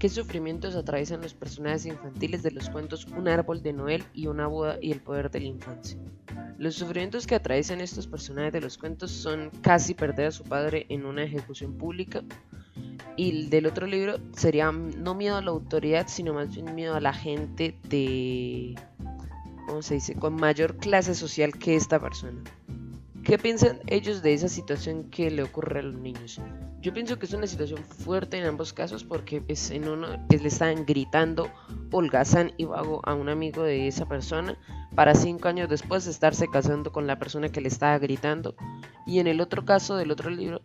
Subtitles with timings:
[0.00, 4.46] ¿Qué sufrimientos atraviesan los personajes infantiles de los cuentos Un árbol de Noel y Una
[4.46, 5.98] boda y el poder de la infancia?
[6.56, 10.86] Los sufrimientos que atraviesan estos personajes de los cuentos son casi perder a su padre
[10.88, 12.22] en una ejecución pública.
[13.18, 16.94] Y el del otro libro sería no miedo a la autoridad, sino más bien miedo
[16.94, 18.76] a la gente de,
[19.66, 22.42] ¿cómo se dice?, con mayor clase social que esta persona.
[23.24, 26.40] ¿Qué piensan ellos de esa situación que le ocurre a los niños?
[26.80, 30.40] Yo pienso que es una situación fuerte en ambos casos porque pues, en uno pues,
[30.40, 31.50] le están gritando
[31.90, 34.56] holgazán y vago a un amigo de esa persona
[34.94, 38.54] para cinco años después estarse casando con la persona que le estaba gritando.
[39.06, 40.62] Y en el otro caso del otro libro,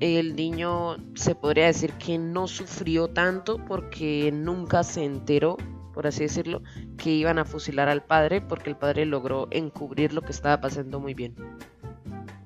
[0.00, 5.56] el niño se podría decir que no sufrió tanto porque nunca se enteró,
[5.94, 6.62] por así decirlo,
[6.98, 11.00] que iban a fusilar al padre porque el padre logró encubrir lo que estaba pasando
[11.00, 11.34] muy bien.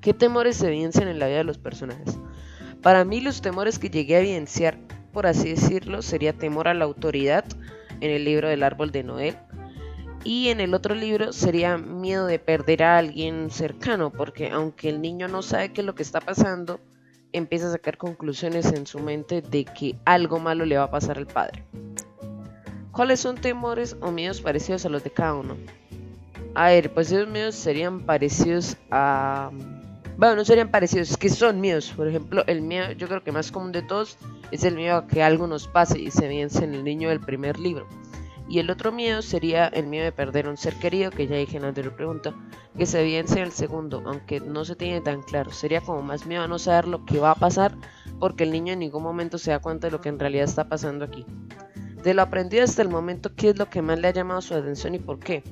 [0.02, 2.19] ¿Qué temores se evidencian en la vida de los personajes?
[2.83, 4.77] Para mí los temores que llegué a evidenciar,
[5.12, 7.45] por así decirlo, sería temor a la autoridad
[8.01, 9.36] en el libro del árbol de Noel.
[10.25, 15.00] Y en el otro libro sería miedo de perder a alguien cercano, porque aunque el
[15.00, 16.81] niño no sabe qué es lo que está pasando,
[17.33, 21.16] empieza a sacar conclusiones en su mente de que algo malo le va a pasar
[21.16, 21.64] al padre.
[22.91, 25.56] ¿Cuáles son temores o miedos parecidos a los de cada uno?
[26.56, 29.53] A ver, pues esos miedos serían parecidos a
[30.17, 31.93] bueno, no serían parecidos, es que son míos.
[31.97, 34.19] Por ejemplo, el miedo, yo creo que más común de todos
[34.51, 37.21] es el miedo a que algo nos pase y se vence en el niño del
[37.21, 37.87] primer libro.
[38.49, 41.57] Y el otro miedo sería el miedo de perder un ser querido, que ya dije
[41.57, 42.35] en la anterior pregunta,
[42.77, 45.51] que se evidencia en el segundo, aunque no se tiene tan claro.
[45.53, 47.75] Sería como más miedo a no saber lo que va a pasar,
[48.21, 50.69] porque el niño en ningún momento se da cuenta de lo que en realidad está
[50.69, 51.25] pasando aquí.
[52.03, 54.55] De lo aprendido hasta el momento, ¿qué es lo que más le ha llamado su
[54.55, 55.43] atención y por qué?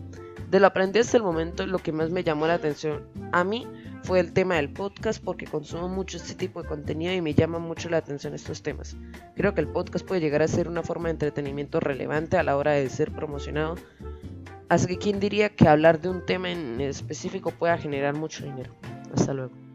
[0.51, 3.67] De lo aprendido hasta el momento, lo que más me llamó la atención a mí
[4.03, 7.59] fue el tema del podcast porque consumo mucho este tipo de contenido y me llama
[7.59, 8.97] mucho la atención estos temas.
[9.37, 12.57] Creo que el podcast puede llegar a ser una forma de entretenimiento relevante a la
[12.57, 13.77] hora de ser promocionado.
[14.69, 18.75] Así que quién diría que hablar de un tema en específico pueda generar mucho dinero.
[19.15, 19.70] Hasta luego.